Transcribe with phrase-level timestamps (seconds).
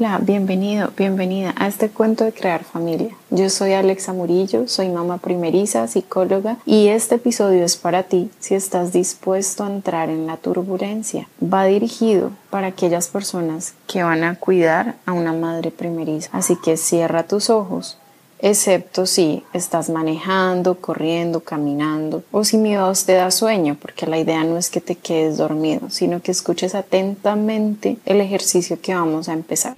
[0.00, 3.14] Hola, bienvenido, bienvenida a este cuento de crear familia.
[3.28, 8.54] Yo soy Alexa Murillo, soy mamá primeriza, psicóloga y este episodio es para ti si
[8.54, 11.28] estás dispuesto a entrar en la turbulencia.
[11.42, 16.30] Va dirigido para aquellas personas que van a cuidar a una madre primeriza.
[16.32, 17.98] Así que cierra tus ojos,
[18.38, 24.18] excepto si estás manejando, corriendo, caminando o si mi voz te da sueño, porque la
[24.18, 29.28] idea no es que te quedes dormido, sino que escuches atentamente el ejercicio que vamos
[29.28, 29.74] a empezar.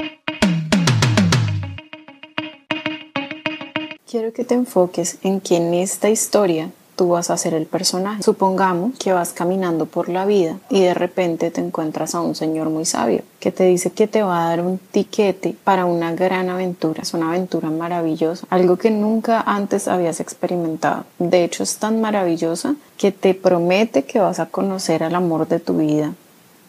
[4.13, 8.23] Quiero que te enfoques en que en esta historia tú vas a ser el personaje.
[8.23, 12.69] Supongamos que vas caminando por la vida y de repente te encuentras a un señor
[12.69, 16.51] muy sabio que te dice que te va a dar un tiquete para una gran
[16.51, 17.01] aventura.
[17.01, 21.07] Es una aventura maravillosa, algo que nunca antes habías experimentado.
[21.19, 25.59] De hecho, es tan maravillosa que te promete que vas a conocer al amor de
[25.59, 26.13] tu vida.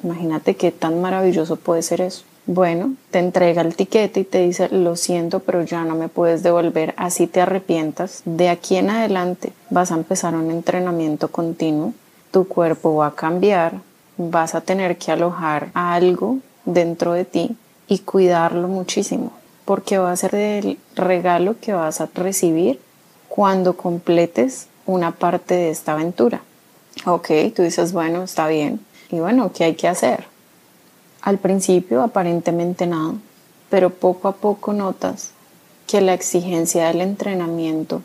[0.01, 2.23] Imagínate qué tan maravilloso puede ser eso.
[2.45, 6.43] Bueno, te entrega el tiquete y te dice, lo siento, pero ya no me puedes
[6.43, 8.21] devolver, así te arrepientas.
[8.25, 11.93] De aquí en adelante vas a empezar un entrenamiento continuo,
[12.31, 13.79] tu cuerpo va a cambiar,
[14.17, 17.55] vas a tener que alojar algo dentro de ti
[17.87, 19.31] y cuidarlo muchísimo,
[19.63, 22.77] porque va a ser el regalo que vas a recibir
[23.29, 26.41] cuando completes una parte de esta aventura.
[27.05, 28.81] Ok, tú dices, bueno, está bien.
[29.09, 30.32] Y bueno, ¿qué hay que hacer?
[31.23, 33.13] Al principio aparentemente nada,
[33.69, 35.31] pero poco a poco notas
[35.87, 38.01] que la exigencia del entrenamiento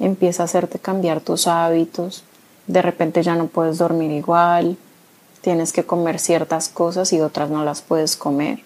[0.00, 2.24] empieza a hacerte cambiar tus hábitos,
[2.66, 4.78] de repente ya no puedes dormir igual,
[5.42, 8.60] tienes que comer ciertas cosas y otras no las puedes comer.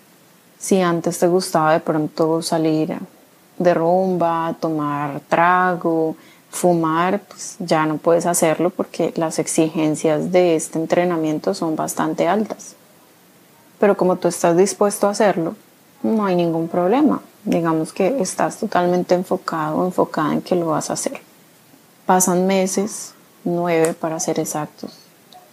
[0.60, 2.96] Si antes te gustaba de pronto salir
[3.58, 6.14] de rumba, tomar trago,
[6.50, 12.77] fumar, pues ya no puedes hacerlo porque las exigencias de este entrenamiento son bastante altas.
[13.78, 15.54] Pero como tú estás dispuesto a hacerlo,
[16.02, 17.20] no hay ningún problema.
[17.44, 21.20] Digamos que estás totalmente enfocado o enfocada en que lo vas a hacer.
[22.06, 24.98] Pasan meses, nueve para ser exactos,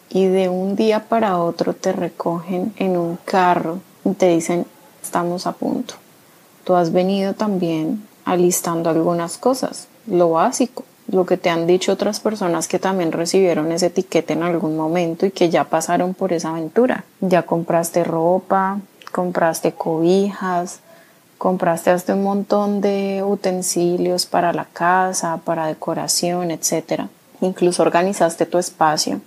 [0.09, 4.65] y de un día para otro te recogen en un carro y te dicen,
[5.03, 5.95] estamos a punto.
[6.63, 12.19] Tú has venido también alistando algunas cosas, lo básico, lo que te han dicho otras
[12.19, 16.49] personas que también recibieron ese etiquete en algún momento y que ya pasaron por esa
[16.49, 17.05] aventura.
[17.21, 18.79] Ya compraste ropa,
[19.11, 20.79] compraste cobijas,
[21.37, 27.03] compraste hasta un montón de utensilios para la casa, para decoración, etc.
[27.41, 29.21] Incluso organizaste tu espacio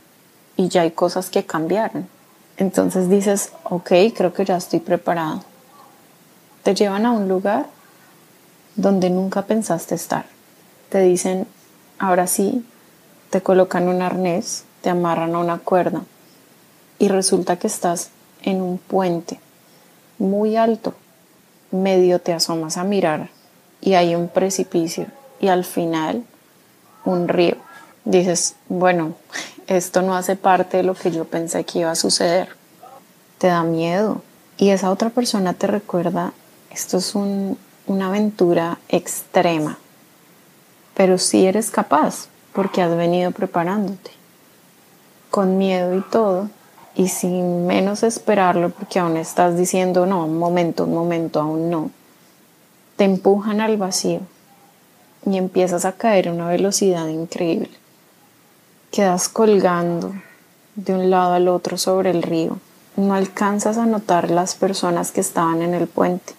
[0.57, 2.09] y ya hay cosas que cambiaron.
[2.57, 5.43] Entonces dices, ok, creo que ya estoy preparado.
[6.65, 7.67] Te llevan a un lugar
[8.75, 10.27] donde nunca pensaste estar.
[10.89, 11.47] Te dicen,
[11.99, 12.65] Ahora sí,
[13.31, 16.03] te colocan un arnés, te amarran a una cuerda
[17.01, 18.11] y resulta que estás
[18.43, 19.41] en un puente
[20.19, 20.95] muy alto.
[21.73, 23.31] Medio te asomas a mirar
[23.81, 25.07] y hay un precipicio
[25.41, 26.23] y al final
[27.05, 27.57] un río.
[28.05, 29.15] Dices, bueno,
[29.67, 32.51] esto no hace parte de lo que yo pensé que iba a suceder.
[33.39, 34.23] Te da miedo
[34.57, 36.33] y esa otra persona te recuerda,
[36.71, 39.79] esto es una aventura extrema
[40.99, 44.11] pero sí eres capaz porque has venido preparándote,
[45.31, 46.51] con miedo y todo,
[46.97, 51.93] y sin menos esperarlo porque aún estás diciendo, no, un momento, un momento, aún no.
[52.97, 54.23] Te empujan al vacío
[55.25, 57.71] y empiezas a caer a una velocidad increíble.
[58.91, 60.15] Quedas colgando
[60.75, 62.59] de un lado al otro sobre el río.
[62.97, 66.35] No alcanzas a notar las personas que estaban en el puente.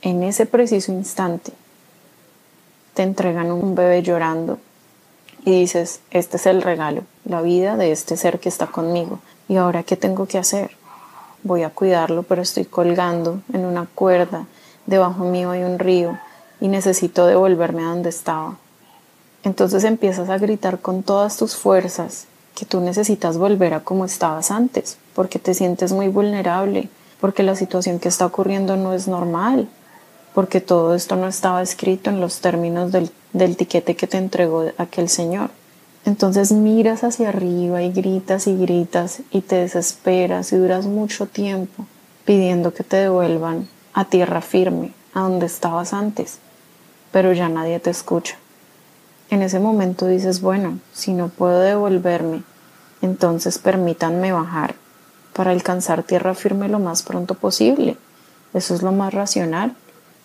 [0.00, 1.52] En ese preciso instante
[2.98, 4.58] te entregan un bebé llorando
[5.44, 9.20] y dices, este es el regalo, la vida de este ser que está conmigo.
[9.48, 10.72] ¿Y ahora qué tengo que hacer?
[11.44, 14.46] Voy a cuidarlo, pero estoy colgando en una cuerda,
[14.86, 16.18] debajo mío hay un río
[16.60, 18.56] y necesito devolverme a donde estaba.
[19.44, 24.50] Entonces empiezas a gritar con todas tus fuerzas que tú necesitas volver a como estabas
[24.50, 26.88] antes, porque te sientes muy vulnerable,
[27.20, 29.68] porque la situación que está ocurriendo no es normal,
[30.38, 34.70] porque todo esto no estaba escrito en los términos del, del tiquete que te entregó
[34.78, 35.50] aquel señor.
[36.04, 41.86] Entonces miras hacia arriba y gritas y gritas y te desesperas y duras mucho tiempo
[42.24, 46.38] pidiendo que te devuelvan a tierra firme, a donde estabas antes,
[47.10, 48.36] pero ya nadie te escucha.
[49.30, 52.44] En ese momento dices, bueno, si no puedo devolverme,
[53.02, 54.76] entonces permítanme bajar
[55.32, 57.96] para alcanzar tierra firme lo más pronto posible.
[58.54, 59.74] Eso es lo más racional.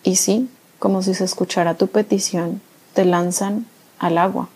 [0.04, 0.48] Y sí,
[0.78, 2.60] como si se escuchara tu petición,
[2.92, 3.66] te lanzan
[3.98, 4.48] al agua.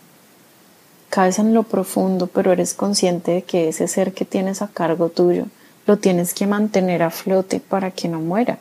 [1.09, 5.09] Caes en lo profundo, pero eres consciente de que ese ser que tienes a cargo
[5.09, 5.47] tuyo
[5.87, 8.59] lo tienes que mantener a flote para que no muera.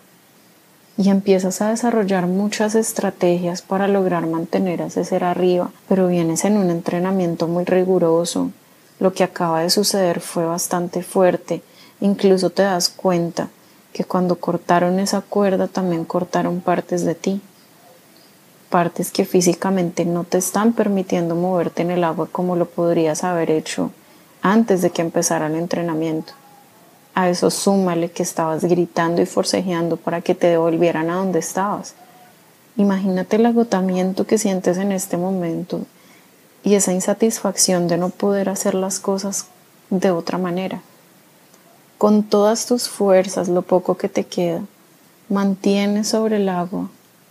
[0.97, 6.45] y empiezas a desarrollar muchas estrategias para lograr mantener a ese ser arriba, pero vienes
[6.45, 8.51] en un entrenamiento muy riguroso.
[8.99, 11.63] Lo que acaba de suceder fue bastante fuerte,
[12.01, 13.49] incluso te das cuenta
[13.93, 17.41] que cuando cortaron esa cuerda también cortaron partes de ti,
[18.69, 23.51] partes que físicamente no te están permitiendo moverte en el agua como lo podrías haber
[23.51, 23.91] hecho
[24.43, 26.33] antes de que empezara el entrenamiento.
[27.15, 31.95] A eso súmale que estabas gritando y forcejeando para que te devolvieran a donde estabas.
[32.77, 35.81] Imagínate el agotamiento que sientes en este momento
[36.63, 39.47] y esa insatisfacción de no poder hacer las cosas
[39.91, 40.83] de otra manera.
[41.99, 44.63] Con todas tus fuerzas, lo poco que te queda,
[45.29, 46.89] mantienes sobre el agua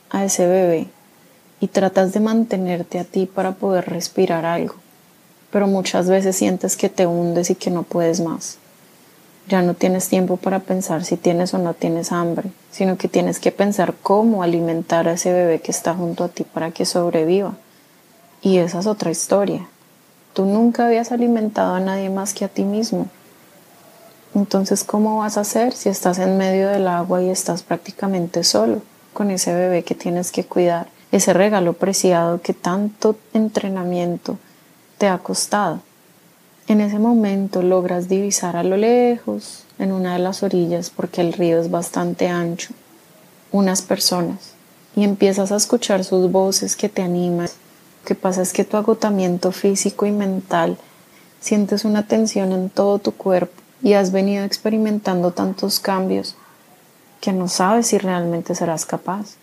[0.09, 0.87] a ese bebé
[1.61, 4.75] y tratas de mantenerte a ti para poder respirar algo,
[5.51, 8.57] pero muchas veces sientes que te hundes y que no puedes más.
[9.47, 13.39] Ya no tienes tiempo para pensar si tienes o no tienes hambre, sino que tienes
[13.39, 17.53] que pensar cómo alimentar a ese bebé que está junto a ti para que sobreviva.
[18.41, 19.65] Y esa es otra historia.
[20.33, 23.07] Tú nunca habías alimentado a nadie más que a ti mismo.
[24.35, 28.81] Entonces, ¿cómo vas a hacer si estás en medio del agua y estás prácticamente solo
[29.13, 30.87] con ese bebé que tienes que cuidar?
[31.11, 34.37] Ese regalo preciado que tanto entrenamiento
[34.97, 35.79] te ha costado.
[36.67, 41.33] En ese momento logras divisar a lo lejos, en una de las orillas, porque el
[41.33, 42.73] río es bastante ancho,
[43.51, 44.53] unas personas
[44.95, 47.47] y empiezas a escuchar sus voces que te animan.
[47.47, 50.77] Lo que pasa es que tu agotamiento físico y mental
[51.39, 56.35] sientes una tensión en todo tu cuerpo y has venido experimentando tantos cambios
[57.21, 59.35] que no sabes si realmente serás capaz,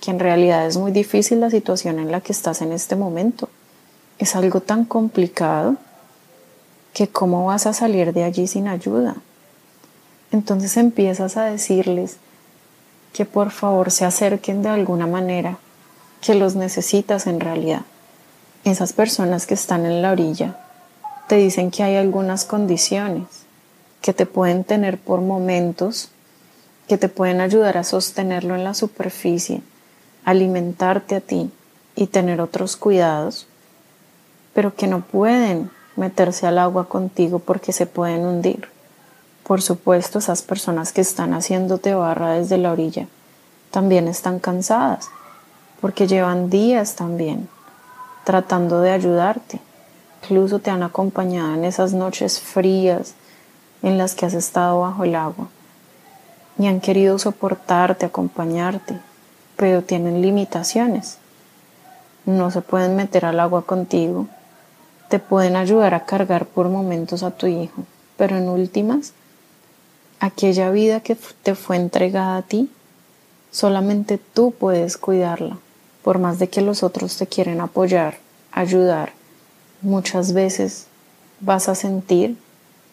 [0.00, 3.48] que en realidad es muy difícil la situación en la que estás en este momento.
[4.18, 5.76] Es algo tan complicado
[6.92, 9.16] que cómo vas a salir de allí sin ayuda.
[10.32, 12.16] Entonces empiezas a decirles
[13.12, 15.58] que por favor se acerquen de alguna manera,
[16.20, 17.82] que los necesitas en realidad.
[18.64, 20.58] Esas personas que están en la orilla
[21.28, 23.24] te dicen que hay algunas condiciones
[24.00, 26.10] que te pueden tener por momentos,
[26.88, 29.62] que te pueden ayudar a sostenerlo en la superficie,
[30.24, 31.50] alimentarte a ti
[31.94, 33.46] y tener otros cuidados,
[34.54, 38.68] pero que no pueden meterse al agua contigo porque se pueden hundir.
[39.44, 43.06] Por supuesto, esas personas que están haciéndote barra desde la orilla
[43.70, 45.10] también están cansadas
[45.80, 47.48] porque llevan días también
[48.24, 49.60] tratando de ayudarte.
[50.22, 53.14] Incluso te han acompañado en esas noches frías
[53.82, 55.48] en las que has estado bajo el agua
[56.58, 58.98] y han querido soportarte, acompañarte,
[59.56, 61.18] pero tienen limitaciones.
[62.26, 64.26] No se pueden meter al agua contigo
[65.10, 67.82] te pueden ayudar a cargar por momentos a tu hijo,
[68.16, 69.12] pero en últimas,
[70.20, 72.70] aquella vida que te fue entregada a ti,
[73.50, 75.58] solamente tú puedes cuidarla,
[76.04, 78.18] por más de que los otros te quieren apoyar,
[78.52, 79.12] ayudar.
[79.82, 80.86] Muchas veces
[81.40, 82.36] vas a sentir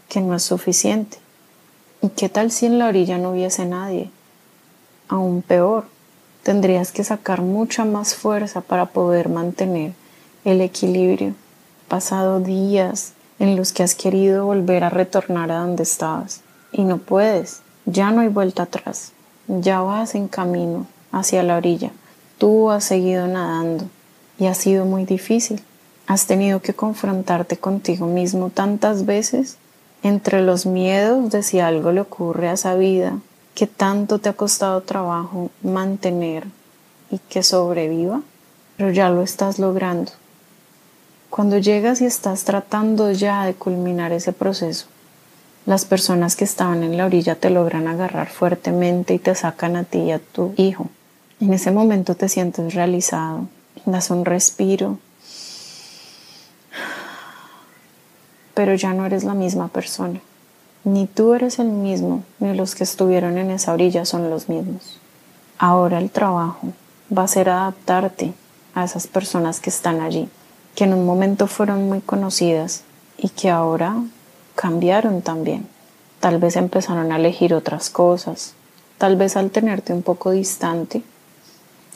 [0.10, 1.18] que no es suficiente.
[2.02, 4.10] ¿Y qué tal si en la orilla no hubiese nadie?
[5.08, 5.86] Aún peor,
[6.44, 9.94] tendrías que sacar mucha más fuerza para poder mantener
[10.46, 11.34] el equilibrio
[11.88, 16.98] pasado días en los que has querido volver a retornar a donde estabas y no
[16.98, 19.12] puedes, ya no hay vuelta atrás,
[19.48, 21.92] ya vas en camino hacia la orilla,
[22.38, 23.86] tú has seguido nadando
[24.40, 25.62] y ha sido muy difícil.
[26.06, 29.58] Has tenido que confrontarte contigo mismo tantas veces
[30.04, 33.20] entre los miedos de si algo le ocurre a esa vida
[33.56, 36.46] que tanto te ha costado trabajo mantener
[37.10, 38.22] y que sobreviva,
[38.78, 40.12] pero ya lo estás logrando.
[41.30, 44.86] Cuando llegas y estás tratando ya de culminar ese proceso,
[45.66, 49.84] las personas que estaban en la orilla te logran agarrar fuertemente y te sacan a
[49.84, 50.88] ti y a tu hijo.
[51.42, 53.48] En ese momento te sientes realizado,
[53.86, 55.00] das un respiro,
[58.58, 60.20] pero ya no eres la misma persona.
[60.84, 65.00] Ni tú eres el mismo, ni los que estuvieron en esa orilla son los mismos.
[65.60, 66.70] Ahora el trabajo
[67.16, 68.34] va a ser adaptarte
[68.74, 70.28] a esas personas que están allí
[70.74, 72.82] que en un momento fueron muy conocidas
[73.16, 73.96] y que ahora
[74.56, 75.68] cambiaron también.
[76.20, 78.56] Tal vez empezaron a elegir otras cosas.
[78.98, 81.04] Tal vez al tenerte un poco distante,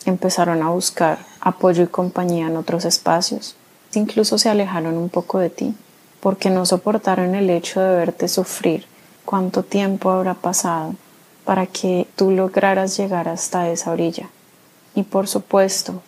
[0.05, 3.55] empezaron a buscar apoyo y compañía en otros espacios.
[3.95, 5.73] Incluso se alejaron un poco de ti
[6.21, 8.85] porque no soportaron el hecho de verte sufrir.
[9.25, 10.95] ¿Cuánto tiempo habrá pasado
[11.43, 14.29] para que tú lograras llegar hasta esa orilla?
[14.95, 16.01] Y por supuesto,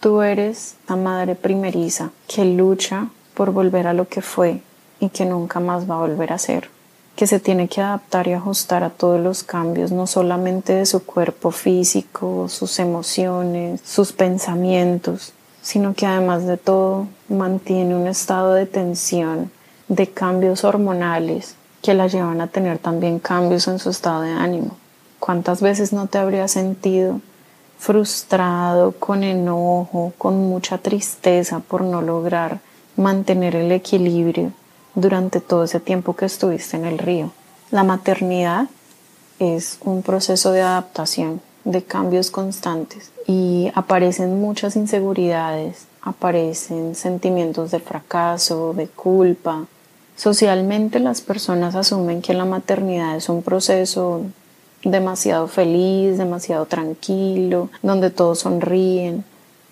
[0.00, 4.60] Tú eres la madre primeriza que lucha por volver a lo que fue
[5.00, 6.70] y que nunca más va a volver a ser.
[7.16, 11.06] que se tiene que adaptar y ajustar a todos los cambios, no solamente de su
[11.06, 15.32] cuerpo físico, sus emociones, sus pensamientos,
[15.66, 19.50] sino que además de todo mantiene un estado de tensión,
[19.88, 24.76] de cambios hormonales que la llevan a tener también cambios en su estado de ánimo.
[25.18, 27.20] ¿Cuántas veces no te habría sentido
[27.80, 32.60] frustrado, con enojo, con mucha tristeza por no lograr
[32.96, 34.52] mantener el equilibrio
[34.94, 37.32] durante todo ese tiempo que estuviste en el río.
[37.72, 38.68] La maternidad
[39.40, 47.80] es un proceso de adaptación, de cambios constantes y aparecen muchas inseguridades, aparecen sentimientos de
[47.80, 49.66] fracaso, de culpa.
[50.14, 54.22] Socialmente las personas asumen que la maternidad es un proceso
[54.84, 59.24] demasiado feliz, demasiado tranquilo, donde todos sonríen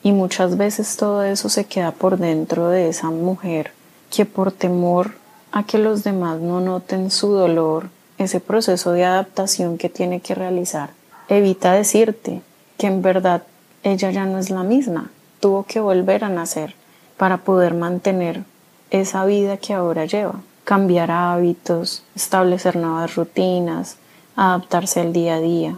[0.02, 3.70] y muchas veces todo eso se queda por dentro de esa mujer
[4.10, 5.12] que por temor
[5.52, 10.34] a que los demás no noten su dolor, ese proceso de adaptación que tiene que
[10.34, 10.90] realizar,
[11.28, 12.43] evita decirte
[12.78, 13.43] que en verdad
[13.83, 16.75] ella ya no es la misma, tuvo que volver a nacer
[17.16, 18.43] para poder mantener
[18.90, 23.97] esa vida que ahora lleva, cambiar hábitos, establecer nuevas rutinas,
[24.37, 25.76] adaptarse al día a día.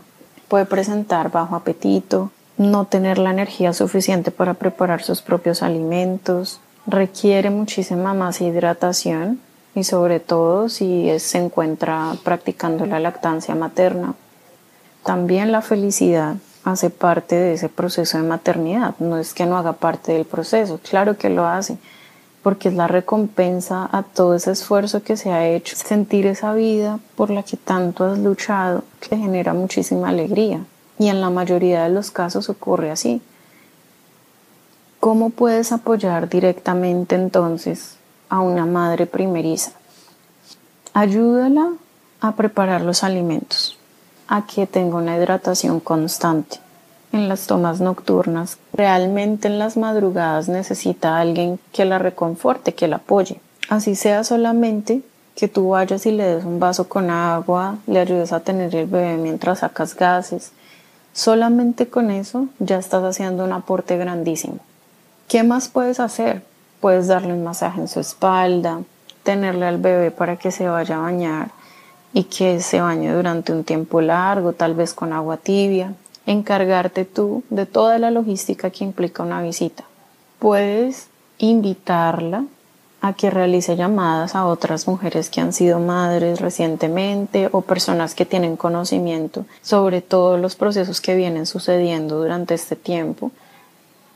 [0.48, 7.50] Puede presentar bajo apetito, no tener la energía suficiente para preparar sus propios alimentos, requiere
[7.50, 9.40] muchísima más hidratación
[9.74, 14.14] y sobre todo si se encuentra practicando la lactancia materna.
[15.06, 16.34] También la felicidad
[16.64, 20.80] hace parte de ese proceso de maternidad, no es que no haga parte del proceso,
[20.82, 21.78] claro que lo hace,
[22.42, 26.98] porque es la recompensa a todo ese esfuerzo que se ha hecho, sentir esa vida
[27.14, 30.64] por la que tanto has luchado, que genera muchísima alegría
[30.98, 33.22] y en la mayoría de los casos ocurre así.
[34.98, 37.96] ¿Cómo puedes apoyar directamente entonces
[38.28, 39.70] a una madre primeriza?
[40.94, 41.74] Ayúdala
[42.20, 43.75] a preparar los alimentos,
[44.28, 46.58] a que tenga una hidratación constante.
[47.12, 52.96] En las tomas nocturnas, realmente en las madrugadas necesita alguien que la reconforte, que la
[52.96, 53.40] apoye.
[53.68, 55.02] Así sea solamente
[55.34, 58.86] que tú vayas y le des un vaso con agua, le ayudes a tener el
[58.86, 60.52] bebé mientras sacas gases.
[61.12, 64.58] Solamente con eso ya estás haciendo un aporte grandísimo.
[65.28, 66.42] ¿Qué más puedes hacer?
[66.80, 68.80] Puedes darle un masaje en su espalda,
[69.22, 71.50] tenerle al bebé para que se vaya a bañar
[72.16, 75.92] y que se bañe durante un tiempo largo, tal vez con agua tibia.
[76.24, 79.84] Encargarte tú de toda la logística que implica una visita.
[80.38, 82.46] Puedes invitarla
[83.02, 88.24] a que realice llamadas a otras mujeres que han sido madres recientemente o personas que
[88.24, 93.30] tienen conocimiento sobre todos los procesos que vienen sucediendo durante este tiempo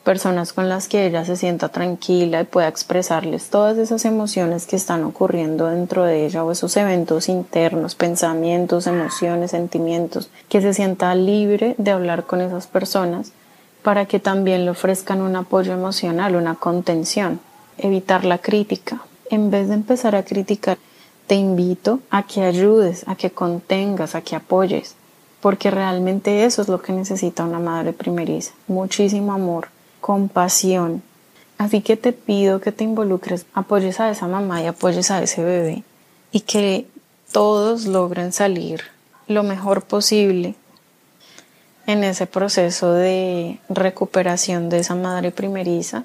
[0.04, 4.76] personas con las que ella se sienta tranquila y pueda expresarles todas esas emociones que
[4.76, 11.14] están ocurriendo dentro de ella o esos eventos internos, pensamientos, emociones, sentimientos, que se sienta
[11.14, 13.32] libre de hablar con esas personas
[13.82, 17.40] para que también le ofrezcan un apoyo emocional, una contención,
[17.78, 19.02] evitar la crítica.
[19.30, 20.78] En vez de empezar a criticar,
[21.26, 24.96] te invito a que ayudes, a que contengas, a que apoyes,
[25.40, 29.68] porque realmente eso es lo que necesita una madre primeriza, muchísimo amor,
[30.00, 31.02] compasión.
[31.58, 35.44] Así que te pido que te involucres, apoyes a esa mamá y apoyes a ese
[35.44, 35.84] bebé
[36.32, 36.86] y que
[37.32, 38.82] todos logren salir
[39.28, 40.54] lo mejor posible
[41.86, 46.04] en ese proceso de recuperación de esa madre primeriza.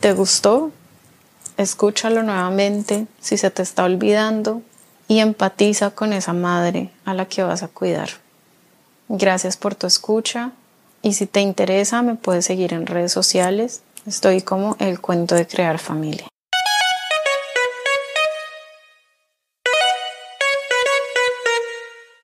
[0.00, 0.70] ¿Te gustó?
[1.56, 4.62] Escúchalo nuevamente si se te está olvidando
[5.06, 8.08] y empatiza con esa madre a la que vas a cuidar.
[9.08, 10.52] Gracias por tu escucha.
[11.04, 13.82] Y si te interesa, me puedes seguir en redes sociales.
[14.06, 16.26] Estoy como el cuento de crear familia.